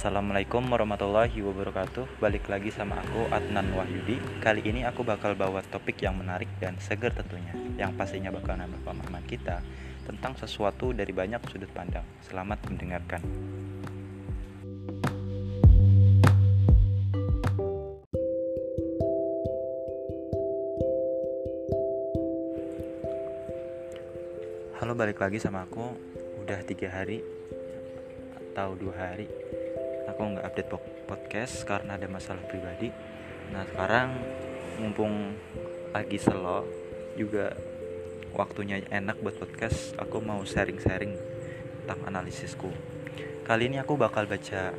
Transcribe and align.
Assalamualaikum 0.00 0.64
warahmatullahi 0.64 1.44
wabarakatuh. 1.44 2.24
Balik 2.24 2.48
lagi 2.48 2.72
sama 2.72 2.96
aku 3.04 3.28
Adnan 3.28 3.68
Wahyudi. 3.76 4.16
Kali 4.40 4.64
ini 4.64 4.80
aku 4.80 5.04
bakal 5.04 5.36
bawa 5.36 5.60
topik 5.60 6.00
yang 6.00 6.16
menarik 6.16 6.48
dan 6.56 6.72
seger 6.80 7.12
tentunya 7.12 7.52
Yang 7.76 8.00
pastinya 8.00 8.32
bakal 8.32 8.56
nambah 8.56 8.80
pemahaman 8.80 9.20
kita 9.28 9.60
Tentang 10.08 10.40
sesuatu 10.40 10.96
dari 10.96 11.12
banyak 11.12 11.44
sudut 11.52 11.68
pandang. 11.76 12.00
Selamat 12.24 12.64
mendengarkan. 12.64 13.20
Halo 24.80 24.96
balik 24.96 25.20
lagi 25.20 25.36
sama 25.36 25.68
aku. 25.68 25.92
Udah 26.40 26.64
tiga 26.64 26.88
hari 26.88 27.20
Atau 28.40 28.80
dua 28.80 28.96
hari 28.96 29.59
Aku 30.10 30.20
nggak 30.34 30.46
update 30.46 30.70
podcast 31.06 31.62
Karena 31.64 31.94
ada 31.94 32.06
masalah 32.10 32.42
pribadi 32.46 32.90
Nah 33.54 33.62
sekarang 33.66 34.10
Mumpung 34.82 35.34
lagi 35.94 36.18
selo 36.18 36.66
Juga 37.14 37.54
waktunya 38.34 38.82
enak 38.90 39.22
buat 39.22 39.38
podcast 39.38 39.94
Aku 39.98 40.18
mau 40.22 40.42
sharing-sharing 40.42 41.14
Tentang 41.84 42.00
analisisku 42.06 42.70
Kali 43.46 43.70
ini 43.70 43.78
aku 43.78 43.94
bakal 43.94 44.26
baca 44.26 44.74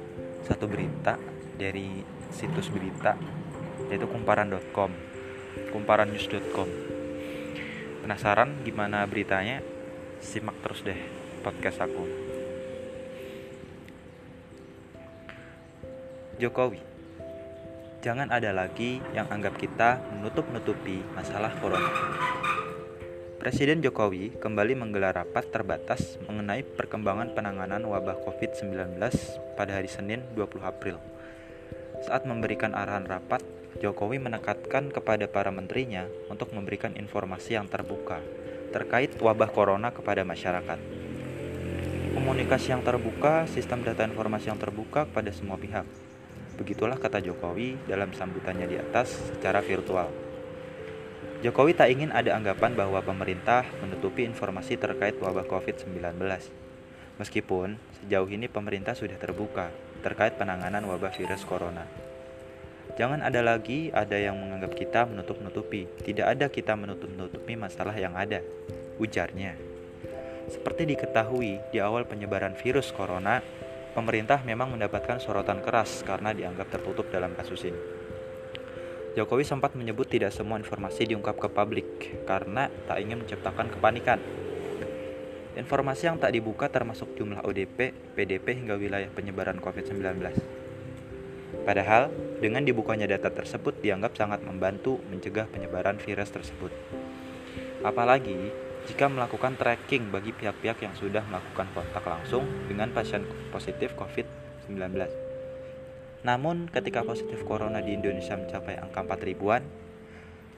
Satu 0.47 0.65
berita 0.67 1.15
Dari 1.55 2.03
situs 2.31 2.67
berita 2.71 3.15
Yaitu 3.87 4.07
kumparan.com 4.07 4.91
Kumparannews.com 5.71 6.69
Penasaran 8.01 8.65
gimana 8.65 9.05
beritanya? 9.05 9.61
Simak 10.17 10.57
terus 10.65 10.81
deh 10.81 10.97
podcast 11.45 11.85
aku. 11.85 12.30
Jokowi 16.41 16.81
Jangan 18.01 18.33
ada 18.33 18.49
lagi 18.49 18.97
yang 19.13 19.29
anggap 19.29 19.61
kita 19.61 20.01
menutup-nutupi 20.09 21.05
masalah 21.13 21.53
corona. 21.61 21.85
Presiden 23.37 23.85
Jokowi 23.85 24.41
kembali 24.41 24.73
menggelar 24.73 25.21
rapat 25.21 25.53
terbatas 25.53 26.17
mengenai 26.25 26.65
perkembangan 26.65 27.37
penanganan 27.37 27.85
wabah 27.85 28.25
COVID-19 28.25 28.73
pada 29.53 29.77
hari 29.77 29.85
Senin 29.85 30.25
20 30.33 30.65
April. 30.65 30.97
Saat 32.09 32.25
memberikan 32.25 32.73
arahan 32.73 33.05
rapat, 33.05 33.45
Jokowi 33.77 34.17
menekankan 34.17 34.89
kepada 34.89 35.29
para 35.29 35.53
menterinya 35.53 36.09
untuk 36.25 36.57
memberikan 36.57 36.97
informasi 36.97 37.53
yang 37.53 37.69
terbuka 37.69 38.17
terkait 38.73 39.13
wabah 39.21 39.53
corona 39.53 39.93
kepada 39.93 40.25
masyarakat. 40.25 40.81
Komunikasi 42.17 42.73
yang 42.73 42.81
terbuka, 42.81 43.45
sistem 43.45 43.85
data 43.85 44.09
informasi 44.09 44.49
yang 44.49 44.57
terbuka 44.57 45.05
kepada 45.05 45.29
semua 45.29 45.61
pihak. 45.61 46.10
Begitulah 46.59 46.99
kata 46.99 47.23
Jokowi 47.23 47.87
dalam 47.87 48.11
sambutannya 48.11 48.67
di 48.67 48.77
atas 48.79 49.15
secara 49.31 49.63
virtual. 49.63 50.11
Jokowi 51.41 51.73
tak 51.73 51.89
ingin 51.89 52.13
ada 52.13 52.37
anggapan 52.37 52.77
bahwa 52.77 53.01
pemerintah 53.01 53.65
menutupi 53.81 54.27
informasi 54.29 54.77
terkait 54.77 55.17
wabah 55.17 55.49
COVID-19. 55.49 56.21
Meskipun 57.17 57.81
sejauh 58.01 58.29
ini 58.29 58.45
pemerintah 58.45 58.93
sudah 58.93 59.17
terbuka 59.17 59.73
terkait 60.05 60.37
penanganan 60.37 60.85
wabah 60.85 61.13
virus 61.13 61.41
corona. 61.45 61.85
Jangan 62.93 63.23
ada 63.23 63.39
lagi 63.39 63.89
ada 63.89 64.19
yang 64.19 64.35
menganggap 64.35 64.75
kita 64.75 65.07
menutup-nutupi. 65.07 65.87
Tidak 66.03 66.27
ada 66.27 66.45
kita 66.51 66.75
menutup-nutupi 66.75 67.55
masalah 67.55 67.95
yang 67.95 68.13
ada, 68.13 68.43
ujarnya. 68.99 69.55
Seperti 70.51 70.83
diketahui 70.93 71.57
di 71.71 71.79
awal 71.79 72.03
penyebaran 72.03 72.53
virus 72.59 72.91
corona, 72.91 73.39
pemerintah 73.91 74.39
memang 74.47 74.71
mendapatkan 74.73 75.19
sorotan 75.19 75.59
keras 75.59 76.03
karena 76.07 76.31
dianggap 76.31 76.71
tertutup 76.71 77.07
dalam 77.11 77.35
kasus 77.35 77.67
ini. 77.67 77.81
Jokowi 79.11 79.43
sempat 79.43 79.75
menyebut 79.75 80.07
tidak 80.07 80.31
semua 80.31 80.55
informasi 80.55 81.03
diungkap 81.03 81.35
ke 81.35 81.51
publik 81.51 81.87
karena 82.23 82.71
tak 82.87 83.03
ingin 83.03 83.19
menciptakan 83.19 83.67
kepanikan. 83.67 84.23
Informasi 85.51 86.07
yang 86.07 86.15
tak 86.15 86.31
dibuka 86.31 86.71
termasuk 86.71 87.11
jumlah 87.19 87.43
ODP, 87.43 87.91
PDP 88.15 88.55
hingga 88.55 88.79
wilayah 88.79 89.11
penyebaran 89.11 89.59
COVID-19. 89.59 89.99
Padahal, 91.67 92.07
dengan 92.39 92.63
dibukanya 92.63 93.03
data 93.03 93.27
tersebut 93.27 93.83
dianggap 93.83 94.15
sangat 94.15 94.39
membantu 94.47 95.03
mencegah 95.11 95.51
penyebaran 95.51 95.99
virus 95.99 96.31
tersebut. 96.31 96.71
Apalagi 97.83 98.70
jika 98.89 99.05
melakukan 99.05 99.53
tracking 99.59 100.09
bagi 100.09 100.33
pihak-pihak 100.33 100.81
yang 100.81 100.95
sudah 100.97 101.21
melakukan 101.29 101.69
kontak 101.75 102.01
langsung 102.05 102.47
dengan 102.65 102.89
pasien 102.89 103.21
positif 103.53 103.93
COVID-19. 103.99 104.79
Namun, 106.21 106.69
ketika 106.69 107.01
positif 107.01 107.41
corona 107.45 107.81
di 107.81 107.97
Indonesia 107.97 108.37
mencapai 108.37 108.77
angka 108.77 109.01
4 109.01 109.27
ribuan, 109.27 109.61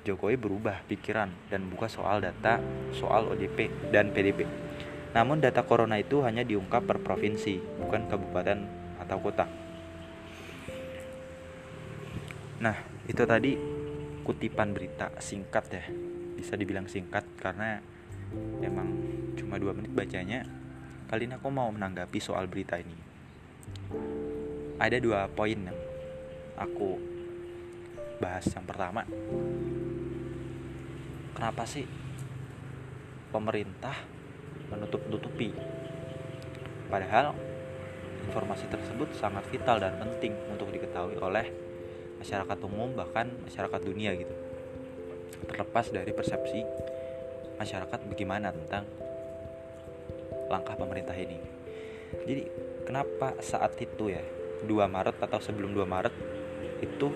Jokowi 0.04 0.36
berubah 0.36 0.84
pikiran 0.84 1.32
dan 1.48 1.72
buka 1.72 1.88
soal 1.88 2.20
data 2.20 2.60
soal 2.92 3.32
ODP 3.32 3.72
dan 3.96 4.12
PDP. 4.12 4.44
Namun 5.16 5.40
data 5.40 5.64
corona 5.64 5.96
itu 5.96 6.20
hanya 6.28 6.44
diungkap 6.44 6.84
per 6.84 7.00
provinsi, 7.00 7.56
bukan 7.80 8.12
kabupaten 8.12 8.60
atau 9.00 9.18
kota. 9.24 9.48
Nah, 12.60 12.76
itu 13.08 13.24
tadi 13.24 13.56
kutipan 14.28 14.76
berita 14.76 15.12
singkat 15.24 15.66
ya. 15.72 15.84
Bisa 16.36 16.60
dibilang 16.60 16.92
singkat 16.92 17.24
karena 17.40 17.80
emang 18.64 18.90
cuma 19.38 19.60
dua 19.60 19.74
menit 19.76 19.92
bacanya. 19.94 20.46
Kali 21.10 21.30
ini 21.30 21.38
aku 21.38 21.50
mau 21.54 21.70
menanggapi 21.70 22.18
soal 22.18 22.50
berita 22.50 22.80
ini. 22.80 22.98
Ada 24.82 24.98
dua 24.98 25.30
poin 25.30 25.58
yang 25.58 25.78
aku 26.58 26.98
bahas. 28.18 28.46
Yang 28.50 28.66
pertama, 28.74 29.02
kenapa 31.38 31.64
sih 31.70 31.86
pemerintah 33.30 33.94
menutup-nutupi? 34.74 35.54
Padahal 36.90 37.38
informasi 38.30 38.66
tersebut 38.72 39.12
sangat 39.20 39.44
vital 39.52 39.84
dan 39.84 40.00
penting 40.00 40.34
untuk 40.50 40.72
diketahui 40.72 41.20
oleh 41.20 41.52
masyarakat 42.24 42.58
umum 42.64 42.96
bahkan 42.96 43.28
masyarakat 43.44 43.80
dunia 43.84 44.16
gitu 44.16 44.32
terlepas 45.44 45.92
dari 45.92 46.12
persepsi 46.16 46.64
masyarakat 47.64 48.00
bagaimana 48.12 48.52
tentang 48.52 48.84
langkah 50.52 50.76
pemerintah 50.76 51.16
ini. 51.16 51.40
Jadi 52.28 52.44
kenapa 52.84 53.40
saat 53.40 53.80
itu 53.80 54.12
ya 54.12 54.22
2 54.68 54.68
Maret 54.68 55.18
atau 55.24 55.40
sebelum 55.40 55.72
2 55.72 55.88
Maret 55.88 56.14
itu 56.84 57.08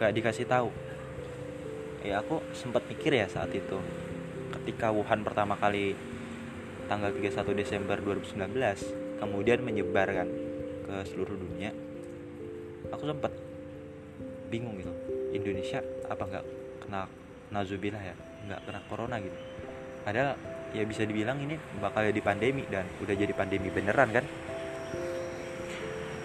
gak 0.00 0.12
dikasih 0.16 0.48
tahu? 0.48 0.72
Ya 2.02 2.18
aku 2.18 2.42
sempat 2.56 2.82
mikir 2.88 3.14
ya 3.14 3.30
saat 3.30 3.52
itu 3.54 3.78
ketika 4.58 4.90
Wuhan 4.90 5.22
pertama 5.22 5.54
kali 5.54 5.94
tanggal 6.90 7.14
31 7.14 7.54
Desember 7.54 7.96
2019 8.02 9.22
kemudian 9.22 9.62
menyebarkan 9.62 10.26
ke 10.82 10.94
seluruh 11.06 11.38
dunia 11.38 11.70
aku 12.90 13.06
sempat 13.06 13.30
bingung 14.50 14.76
gitu 14.82 14.90
Indonesia 15.30 15.80
apa 16.10 16.22
nggak 16.26 16.44
kena 16.84 17.06
nazubillah 17.54 18.02
ya 18.02 18.16
nggak 18.46 18.60
kena 18.66 18.80
corona 18.90 19.16
gitu. 19.22 19.38
Padahal 20.02 20.34
ya 20.72 20.82
bisa 20.88 21.04
dibilang 21.04 21.38
ini 21.38 21.54
bakal 21.78 22.08
jadi 22.08 22.20
pandemi 22.24 22.64
dan 22.66 22.88
udah 22.98 23.14
jadi 23.14 23.32
pandemi 23.36 23.68
beneran 23.68 24.08
kan? 24.10 24.24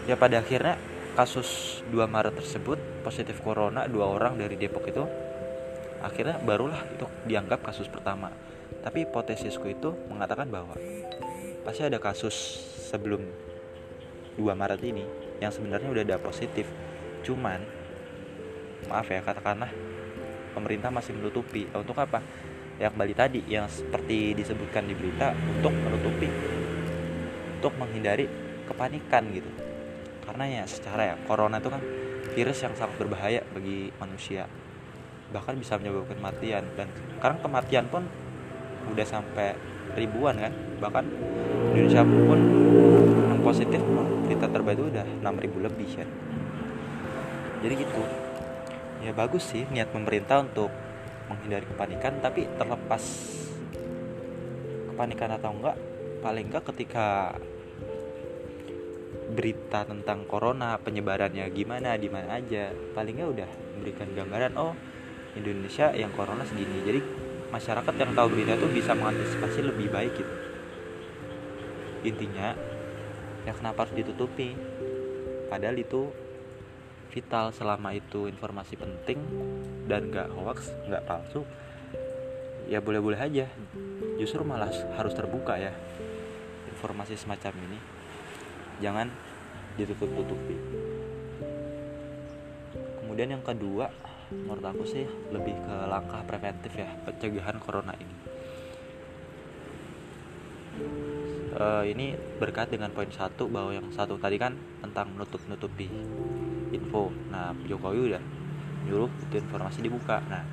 Ya 0.08 0.16
pada 0.16 0.40
akhirnya 0.40 0.80
kasus 1.20 1.82
2 1.92 1.98
Maret 2.08 2.38
tersebut 2.40 2.80
positif 3.02 3.42
corona 3.42 3.90
dua 3.90 4.06
orang 4.08 4.38
dari 4.38 4.54
Depok 4.54 4.86
itu 4.86 5.04
akhirnya 6.00 6.38
barulah 6.40 6.80
itu 6.94 7.06
dianggap 7.28 7.66
kasus 7.66 7.90
pertama. 7.90 8.30
Tapi 8.86 9.04
hipotesisku 9.04 9.68
itu 9.68 9.92
mengatakan 10.08 10.48
bahwa 10.48 10.78
pasti 11.68 11.84
ada 11.84 12.00
kasus 12.00 12.34
sebelum 12.88 13.20
2 14.40 14.46
Maret 14.54 14.82
ini 14.86 15.04
yang 15.44 15.52
sebenarnya 15.52 15.90
udah 15.92 16.04
ada 16.06 16.18
positif. 16.22 16.70
Cuman 17.26 17.60
maaf 18.88 19.10
ya 19.10 19.20
katakanlah 19.20 19.74
pemerintah 20.58 20.90
masih 20.90 21.14
menutupi. 21.14 21.70
Untuk 21.70 21.94
apa? 22.02 22.18
Ya 22.82 22.90
kembali 22.90 23.14
tadi 23.14 23.46
yang 23.46 23.70
seperti 23.70 24.34
disebutkan 24.34 24.90
di 24.90 24.98
berita 24.98 25.34
untuk 25.34 25.74
menutupi 25.74 26.30
untuk 27.58 27.74
menghindari 27.82 28.30
kepanikan 28.70 29.26
gitu. 29.34 29.50
Karena 30.22 30.46
ya 30.46 30.64
secara 30.70 31.14
ya 31.14 31.16
corona 31.26 31.58
itu 31.58 31.74
kan 31.74 31.82
virus 32.38 32.62
yang 32.62 32.74
sangat 32.78 33.02
berbahaya 33.02 33.42
bagi 33.50 33.90
manusia. 33.98 34.46
Bahkan 35.34 35.58
bisa 35.58 35.82
menyebabkan 35.82 36.22
kematian. 36.22 36.64
Dan 36.78 36.88
sekarang 37.18 37.38
kematian 37.42 37.86
pun 37.90 38.06
udah 38.94 39.06
sampai 39.10 39.58
ribuan 39.98 40.38
kan? 40.38 40.54
Bahkan 40.78 41.06
Indonesia 41.74 42.06
pun 42.06 42.40
yang 43.34 43.42
positif 43.42 43.82
berita 44.30 44.46
terbaru 44.46 44.94
udah 44.94 45.06
6000 45.26 45.66
lebih 45.66 45.90
kan? 45.98 46.10
Jadi 47.66 47.74
gitu 47.74 48.27
ya 49.04 49.12
bagus 49.14 49.54
sih 49.54 49.66
niat 49.70 49.94
pemerintah 49.94 50.42
untuk 50.42 50.74
menghindari 51.28 51.68
kepanikan 51.68 52.18
tapi 52.24 52.48
terlepas 52.58 53.04
kepanikan 54.94 55.38
atau 55.38 55.52
enggak 55.54 55.78
paling 56.24 56.46
enggak 56.50 56.64
ketika 56.74 57.38
berita 59.28 59.84
tentang 59.84 60.24
corona 60.26 60.80
penyebarannya 60.80 61.46
gimana 61.52 62.00
di 62.00 62.08
mana 62.08 62.40
aja 62.40 62.72
palingnya 62.96 63.28
udah 63.28 63.50
memberikan 63.78 64.10
gambaran 64.16 64.54
oh 64.56 64.74
Indonesia 65.38 65.94
yang 65.94 66.10
corona 66.18 66.42
segini. 66.44 66.82
Jadi 66.82 67.00
masyarakat 67.54 67.94
yang 67.94 68.12
tahu 68.18 68.28
berita 68.34 68.58
itu 68.58 68.68
bisa 68.74 68.92
mengantisipasi 68.98 69.60
lebih 69.62 69.88
baik 69.94 70.14
gitu. 70.18 70.34
Intinya 72.10 72.58
ya 73.46 73.54
kenapa 73.54 73.86
harus 73.86 73.96
ditutupi? 73.96 74.58
Padahal 75.48 75.78
itu 75.80 76.12
vital 77.10 77.56
selama 77.56 77.96
itu 77.96 78.28
informasi 78.28 78.76
penting 78.78 79.20
dan 79.88 80.12
gak 80.12 80.30
hoax 80.36 80.72
gak 80.92 81.04
palsu 81.08 81.48
ya 82.68 82.84
boleh-boleh 82.84 83.18
aja. 83.18 83.48
Justru 84.20 84.44
malah 84.44 84.70
harus 85.00 85.14
terbuka 85.16 85.56
ya 85.56 85.72
informasi 86.68 87.16
semacam 87.16 87.56
ini. 87.72 87.80
Jangan 88.84 89.08
ditutup-tutupi. 89.80 90.58
Kemudian 93.02 93.34
yang 93.34 93.42
kedua 93.42 93.90
menurut 94.28 94.66
aku 94.68 94.84
sih 94.84 95.08
lebih 95.32 95.56
ke 95.56 95.76
langkah 95.88 96.20
preventif 96.28 96.76
ya 96.76 96.92
pencegahan 97.08 97.58
corona 97.64 97.96
ini. 97.96 98.16
Uh, 101.58 101.82
ini 101.90 102.14
berkat 102.38 102.70
dengan 102.70 102.94
poin 102.94 103.10
satu 103.10 103.50
bahwa 103.50 103.74
yang 103.74 103.90
satu 103.90 104.22
tadi 104.22 104.38
kan 104.38 104.54
tentang 104.78 105.10
menutup-nutupi 105.10 105.90
info. 106.78 107.10
Nah 107.34 107.52
Jokowi 107.66 108.14
udah 108.14 108.24
nyuruh 108.88 109.12
itu 109.28 109.36
informasi 109.42 109.84
dibuka. 109.84 110.22
Nah 110.30 110.46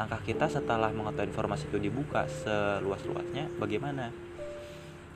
langkah 0.00 0.20
kita 0.24 0.48
setelah 0.48 0.88
mengetahui 0.90 1.28
informasi 1.28 1.68
itu 1.68 1.76
dibuka 1.76 2.24
seluas-luasnya 2.26 3.52
bagaimana? 3.60 4.08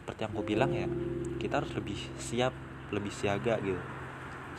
Seperti 0.05 0.20
yang 0.29 0.32
aku 0.37 0.44
bilang 0.44 0.70
ya 0.76 0.85
kita 1.41 1.64
harus 1.64 1.73
lebih 1.73 1.96
siap 2.20 2.52
lebih 2.93 3.11
siaga 3.11 3.56
gitu 3.64 3.81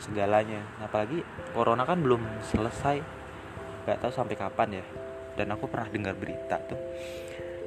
segalanya. 0.02 0.60
Apalagi 0.82 1.22
corona 1.54 1.86
kan 1.88 2.02
belum 2.02 2.20
selesai 2.42 3.00
nggak 3.86 3.98
tahu 4.02 4.12
sampai 4.12 4.36
kapan 4.36 4.82
ya. 4.82 4.84
Dan 5.36 5.52
aku 5.52 5.68
pernah 5.68 5.86
dengar 5.92 6.16
berita 6.16 6.56
tuh 6.64 6.80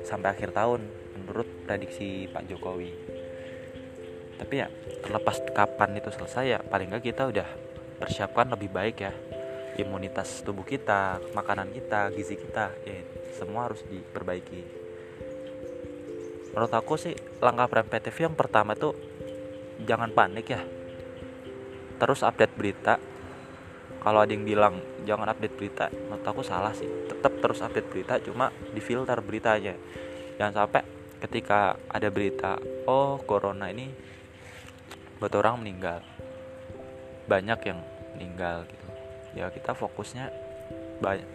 sampai 0.03 0.33
akhir 0.33 0.51
tahun 0.51 0.81
menurut 1.21 1.47
prediksi 1.63 2.27
Pak 2.27 2.49
Jokowi. 2.49 2.91
Tapi 4.39 4.53
ya 4.55 4.67
terlepas 5.05 5.39
kapan 5.51 5.99
itu 5.99 6.09
selesai 6.11 6.45
ya 6.47 6.59
paling 6.59 6.89
nggak 6.89 7.03
kita 7.07 7.29
udah 7.29 7.47
persiapkan 7.99 8.55
lebih 8.55 8.71
baik 8.71 8.97
ya. 9.03 9.13
Imunitas 9.75 10.43
tubuh 10.43 10.63
kita 10.63 11.19
makanan 11.35 11.71
kita 11.71 12.11
gizi 12.15 12.35
kita 12.35 12.71
ya 12.83 12.99
semua 13.35 13.67
harus 13.67 13.83
diperbaiki. 13.87 14.61
Menurut 16.51 16.73
aku 16.73 16.99
sih 16.99 17.13
langkah 17.39 17.69
preventif 17.69 18.15
yang 18.19 18.35
pertama 18.35 18.75
tuh 18.75 18.95
jangan 19.85 20.11
panik 20.11 20.47
ya. 20.51 20.61
Terus 21.99 22.23
update 22.23 22.55
berita. 22.55 22.95
Kalau 23.99 24.23
ada 24.23 24.31
yang 24.31 24.47
bilang 24.47 24.79
jangan 25.03 25.27
update 25.31 25.55
berita 25.59 25.85
menurut 25.91 26.25
aku 26.27 26.41
salah 26.43 26.75
sih. 26.75 26.87
Tetap 27.07 27.39
terus 27.39 27.63
update 27.63 27.87
berita 27.87 28.19
cuma 28.19 28.51
difilter 28.75 29.19
beritanya. 29.23 29.75
Jangan 30.39 30.67
sampai 30.67 30.83
ketika 31.19 31.75
ada 31.91 32.07
berita 32.07 32.55
oh 32.87 33.19
corona 33.23 33.71
ini 33.71 33.91
buat 35.19 35.35
orang 35.35 35.59
meninggal 35.59 35.99
banyak 37.29 37.59
yang 37.69 37.79
meninggal 38.17 38.65
gitu. 38.65 38.87
Ya 39.37 39.45
kita 39.53 39.77
fokusnya 39.77 40.33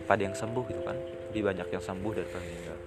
pada 0.05 0.21
yang 0.21 0.35
sembuh 0.35 0.65
gitu 0.67 0.83
kan. 0.83 0.99
Lebih 1.31 1.43
banyak 1.47 1.69
yang 1.71 1.83
sembuh 1.83 2.13
daripada 2.13 2.43
meninggal. 2.43 2.79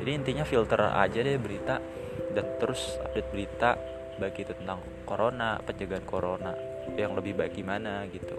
Jadi 0.00 0.10
intinya 0.12 0.44
filter 0.44 0.80
aja 0.80 1.18
deh 1.20 1.36
berita 1.40 1.80
dan 2.36 2.44
terus 2.60 3.00
update 3.00 3.28
berita 3.32 3.70
baik 4.20 4.44
itu 4.44 4.52
tentang 4.52 4.84
corona 5.08 5.56
pencegahan 5.64 6.04
corona 6.04 6.52
yang 6.96 7.16
lebih 7.16 7.36
baik 7.36 7.56
gimana 7.56 8.04
gitu. 8.12 8.36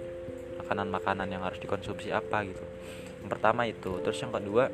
Makanan-makanan 0.61 1.27
yang 1.29 1.41
harus 1.41 1.57
dikonsumsi 1.57 2.13
apa 2.13 2.45
gitu. 2.45 2.65
Yang 3.25 3.29
pertama 3.29 3.65
itu. 3.65 3.97
Terus 4.01 4.17
yang 4.21 4.33
kedua 4.33 4.69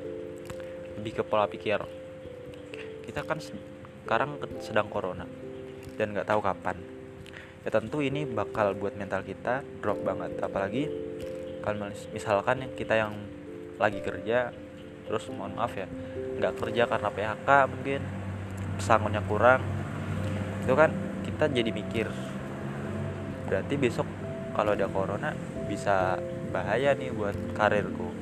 lebih 1.00 1.13
ke 1.19 1.23
pola 1.23 1.47
pikir. 1.47 1.80
Kita 3.07 3.23
kan 3.23 3.39
sekarang 3.39 4.39
sedang 4.59 4.88
corona 4.91 5.27
dan 5.95 6.15
nggak 6.15 6.27
tahu 6.27 6.39
kapan 6.44 6.96
ya 7.68 7.69
tentu 7.75 8.00
ini 8.00 8.24
bakal 8.24 8.72
buat 8.80 8.96
mental 8.96 9.28
kita 9.28 9.60
drop 9.84 10.00
banget. 10.08 10.40
Apalagi 10.40 10.88
kalau 11.60 11.92
misalkan 12.16 12.64
kita 12.80 12.96
yang 12.96 13.12
lagi 13.75 14.00
kerja 14.00 14.56
terus 15.04 15.28
mohon 15.36 15.52
maaf 15.60 15.75
ya 15.75 15.84
nggak 16.40 16.56
kerja 16.64 16.88
karena 16.88 17.10
PHK 17.12 17.50
mungkin 17.68 18.02
pesangonnya 18.80 19.24
kurang 19.24 19.64
itu 20.64 20.74
kan 20.75 20.92
kita 21.28 21.48
jadi 21.52 21.72
mikir 21.72 22.08
berarti 23.48 23.75
besok 23.80 24.08
kalau 24.56 24.75
ada 24.75 24.88
corona 24.88 25.31
bisa 25.68 26.16
bahaya 26.56 26.96
nih 26.96 27.12
buat 27.12 27.36
karirku. 27.52 28.16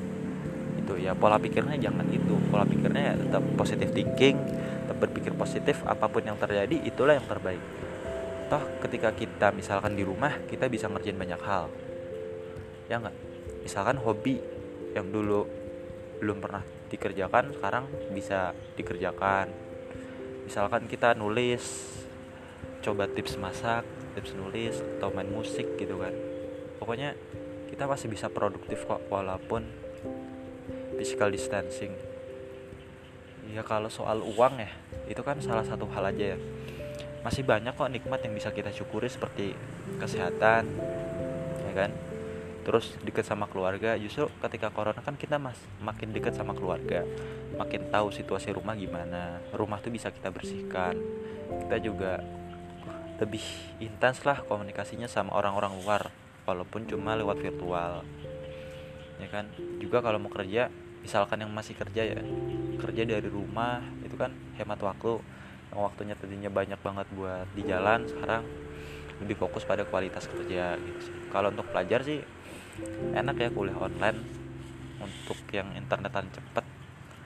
Itu 0.82 0.98
ya 0.98 1.14
pola 1.14 1.38
pikirnya 1.38 1.78
jangan 1.78 2.10
gitu. 2.10 2.42
Pola 2.50 2.66
pikirnya 2.66 3.14
ya 3.14 3.16
tetap 3.18 3.46
positif 3.54 3.94
thinking 3.94 4.42
tetap 4.90 4.98
berpikir 5.06 5.38
positif 5.38 5.86
apa 5.86 6.10
pun 6.10 6.26
yang 6.26 6.38
terjadi 6.38 6.82
itulah 6.82 7.14
yang 7.14 7.26
terbaik 7.30 7.62
toh 8.46 8.62
ketika 8.86 9.10
kita 9.14 9.50
misalkan 9.50 9.98
di 9.98 10.06
rumah 10.06 10.38
kita 10.46 10.70
bisa 10.70 10.86
ngerjain 10.86 11.18
banyak 11.18 11.42
hal. 11.42 11.70
Ya 12.86 13.02
nggak? 13.02 13.16
Misalkan 13.66 13.98
hobi 13.98 14.38
yang 14.94 15.10
dulu 15.10 15.50
belum 16.22 16.40
pernah 16.40 16.62
dikerjakan 16.94 17.58
sekarang 17.58 17.86
bisa 18.14 18.54
dikerjakan. 18.78 19.50
Misalkan 20.46 20.86
kita 20.86 21.18
nulis 21.18 21.94
coba 22.86 23.10
tips 23.10 23.42
masak 23.42 23.82
tips 24.14 24.38
nulis 24.38 24.80
atau 24.98 25.10
main 25.12 25.28
musik 25.28 25.76
gitu 25.76 25.98
kan. 26.00 26.14
Pokoknya 26.78 27.18
kita 27.68 27.90
masih 27.90 28.08
bisa 28.08 28.30
produktif 28.30 28.86
kok 28.86 29.02
walaupun 29.10 29.66
physical 30.96 31.34
distancing. 31.34 31.92
Ya 33.52 33.62
kalau 33.66 33.90
soal 33.90 34.22
uang 34.22 34.62
ya 34.62 34.72
itu 35.10 35.22
kan 35.22 35.38
salah 35.42 35.66
satu 35.66 35.86
hal 35.90 36.10
aja 36.10 36.34
ya 36.34 36.40
masih 37.25 37.42
banyak 37.42 37.74
kok 37.74 37.89
nikmat 37.89 38.22
yang 38.22 38.38
bisa 38.38 38.54
kita 38.54 38.69
syukuri 38.69 39.10
seperti 39.10 39.57
kesehatan 39.98 40.69
ya 41.65 41.74
kan? 41.74 41.89
Terus 42.62 42.94
dekat 43.01 43.25
sama 43.25 43.50
keluarga 43.50 43.98
justru 43.98 44.29
ketika 44.46 44.70
corona 44.70 45.01
kan 45.01 45.17
kita 45.17 45.41
mas 45.41 45.58
makin 45.82 46.13
dekat 46.13 46.38
sama 46.38 46.53
keluarga 46.53 47.01
makin 47.58 47.89
tahu 47.89 48.13
situasi 48.13 48.53
rumah 48.53 48.77
gimana 48.77 49.41
rumah 49.58 49.82
tuh 49.82 49.89
bisa 49.89 50.13
kita 50.13 50.29
bersihkan. 50.29 50.94
Kita 51.65 51.82
juga 51.82 52.22
lebih 53.17 53.41
intens 53.82 54.22
lah 54.22 54.46
komunikasinya 54.46 55.10
sama 55.10 55.34
orang-orang 55.34 55.74
luar 55.82 56.13
walaupun 56.46 56.86
cuma 56.86 57.17
lewat 57.17 57.41
virtual 57.41 58.05
ya 59.17 59.27
kan? 59.34 59.50
Juga 59.82 60.05
kalau 60.05 60.22
mau 60.22 60.29
kerja 60.29 60.70
misalkan 61.01 61.41
yang 61.41 61.50
masih 61.53 61.74
kerja 61.74 62.05
ya 62.05 62.22
kerja 62.82 63.01
dari 63.05 63.29
rumah 63.29 63.82
itu 64.05 64.13
kan 64.13 64.34
hemat 64.58 64.77
waktu 64.82 65.22
waktunya 65.75 66.15
tadinya 66.15 66.48
banyak 66.48 66.79
banget 66.79 67.08
buat 67.12 67.48
di 67.51 67.63
jalan 67.67 68.08
sekarang 68.08 68.44
lebih 69.24 69.36
fokus 69.39 69.63
pada 69.63 69.84
kualitas 69.88 70.27
kerja 70.27 70.75
gitu 70.79 71.00
sih. 71.00 71.15
Kalau 71.32 71.51
untuk 71.51 71.67
pelajar 71.72 72.03
sih 72.03 72.20
enak 73.15 73.36
ya 73.36 73.50
kuliah 73.51 73.77
online. 73.79 74.20
Untuk 74.96 75.38
yang 75.51 75.75
internetan 75.75 76.32
cepet. 76.32 76.65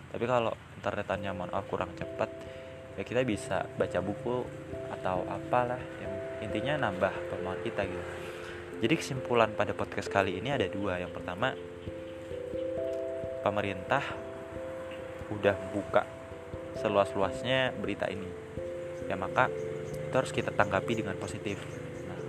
Tapi 0.09 0.25
kalau 0.25 0.53
internetannya 0.81 1.31
mohon 1.37 1.53
maaf 1.53 1.69
kurang 1.69 1.93
cepet 1.93 2.29
ya 2.99 3.07
kita 3.07 3.23
bisa 3.23 3.63
baca 3.79 4.03
buku 4.03 4.43
atau 4.91 5.23
apalah 5.31 5.79
yang 6.03 6.13
intinya 6.43 6.89
nambah 6.89 7.13
pemahaman 7.31 7.61
kita 7.63 7.87
gitu. 7.87 8.03
Jadi 8.79 8.93
kesimpulan 8.95 9.55
pada 9.55 9.71
podcast 9.71 10.11
kali 10.11 10.35
ini 10.39 10.51
ada 10.51 10.67
dua. 10.67 10.99
Yang 10.99 11.15
pertama 11.15 11.55
pemerintah 13.39 14.03
udah 15.31 15.55
buka 15.71 16.18
seluas-luasnya 16.79 17.75
berita 17.75 18.07
ini. 18.07 18.27
Ya 19.11 19.19
maka 19.19 19.51
itu 19.91 20.15
harus 20.15 20.31
kita 20.31 20.55
tanggapi 20.55 21.03
dengan 21.03 21.19
positif. 21.19 21.59
Nah 22.07 22.19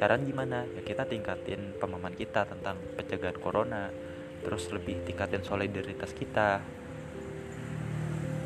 cara 0.00 0.16
gimana? 0.18 0.64
Ya 0.74 0.82
kita 0.82 1.04
tingkatin 1.04 1.76
pemahaman 1.76 2.16
kita 2.16 2.48
tentang 2.48 2.80
pencegahan 2.96 3.38
corona 3.38 3.92
terus 4.38 4.70
lebih 4.70 5.02
tingkatin 5.02 5.42
solidaritas 5.42 6.14
kita 6.14 6.62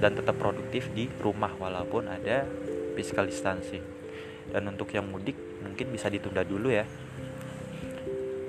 dan 0.00 0.19
tetap 0.19 0.35
produktif 0.41 0.91
di 0.97 1.07
rumah 1.23 1.55
walaupun 1.55 2.11
ada 2.11 2.45
physical 2.99 3.31
distancing. 3.31 3.85
Dan 4.50 4.67
untuk 4.69 4.91
yang 4.91 5.07
mudik 5.07 5.38
mungkin 5.62 5.95
bisa 5.95 6.11
ditunda 6.11 6.43
dulu 6.43 6.75
ya. 6.75 6.85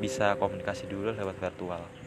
Bisa 0.01 0.35
komunikasi 0.35 0.89
dulu 0.89 1.13
lewat 1.15 1.37
virtual 1.39 2.02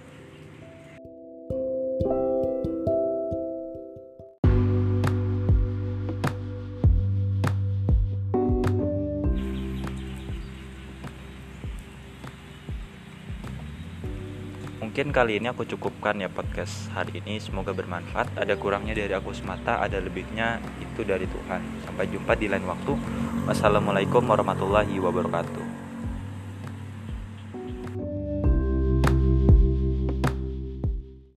mungkin 14.76 15.09
kali 15.09 15.40
ini 15.40 15.49
aku 15.49 15.64
cukupkan 15.64 16.21
ya 16.21 16.28
podcast 16.28 16.92
hari 16.92 17.25
ini 17.25 17.40
semoga 17.40 17.73
bermanfaat 17.73 18.37
ada 18.37 18.54
kurangnya 18.61 18.92
dari 18.92 19.12
aku 19.16 19.33
semata 19.33 19.80
ada 19.80 19.97
lebihnya 19.97 20.61
itu 20.78 21.00
dari 21.02 21.25
Tuhan. 21.25 21.61
Sampai 21.85 22.09
jumpa 22.12 22.37
di 22.37 22.47
lain 22.49 22.64
waktu. 22.68 22.92
Wassalamualaikum 23.49 24.25
warahmatullahi 24.25 24.97
wabarakatuh. 25.00 25.66